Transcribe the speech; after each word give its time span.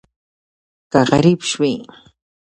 که 0.91 0.99
غریب 1.09 1.39
شوې 1.49 1.73